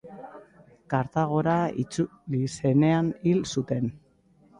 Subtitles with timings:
[0.93, 3.87] Kartagora itzuli zenean hil zuten.